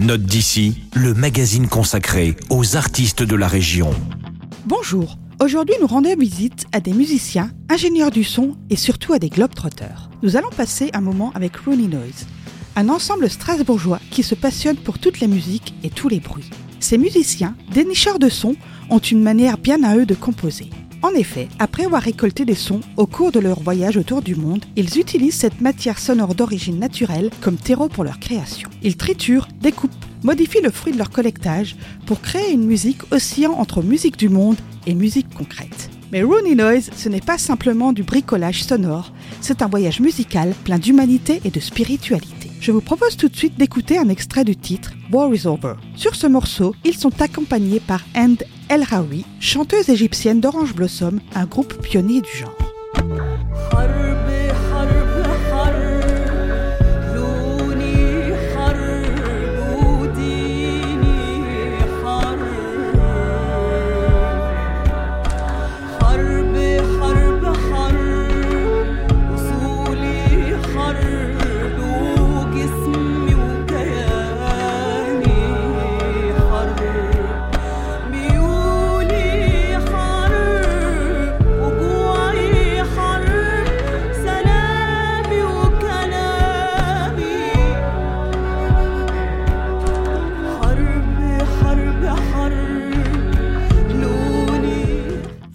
[0.00, 3.90] Note d'ici, le magazine consacré aux artistes de la région.
[4.64, 9.28] Bonjour, aujourd'hui nous rendons visite à des musiciens, ingénieurs du son et surtout à des
[9.28, 10.08] globetrotters.
[10.22, 12.26] Nous allons passer un moment avec Rooney Noise,
[12.76, 16.48] un ensemble strasbourgeois qui se passionne pour toutes les musiques et tous les bruits.
[16.80, 18.56] Ces musiciens, dénicheurs de sons,
[18.88, 20.70] ont une manière bien à eux de composer.
[21.02, 24.66] En effet, après avoir récolté des sons au cours de leur voyage autour du monde,
[24.76, 28.68] ils utilisent cette matière sonore d'origine naturelle comme terreau pour leur création.
[28.82, 29.90] Ils triturent, découpent,
[30.22, 34.58] modifient le fruit de leur collectage pour créer une musique oscillant entre musique du monde
[34.86, 35.88] et musique concrète.
[36.12, 40.78] Mais Rooney Noise, ce n'est pas simplement du bricolage sonore, c'est un voyage musical plein
[40.78, 42.50] d'humanité et de spiritualité.
[42.60, 45.74] Je vous propose tout de suite d'écouter un extrait du titre War is Over.
[45.94, 48.36] Sur ce morceau, ils sont accompagnés par End
[48.70, 52.69] El Rawi, chanteuse égyptienne d'Orange Blossom, un groupe pionnier du genre.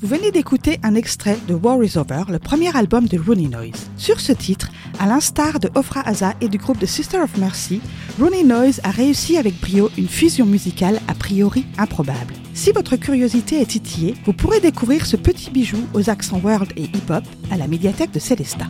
[0.06, 3.90] Vous venez d'écouter un extrait de War is Over, le premier album de Rooney Noise.
[3.98, 7.82] Sur ce titre, à l'instar de Ofra Haza et du groupe de Sister of Mercy,
[8.20, 12.36] Rooney Noise a réussi avec brio une fusion musicale a priori improbable.
[12.54, 16.84] Si votre curiosité est titillée, vous pourrez découvrir ce petit bijou aux accents world et
[16.84, 18.68] hip-hop à la médiathèque de Célestat.